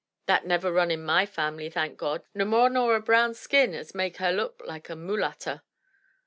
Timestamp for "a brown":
2.95-3.35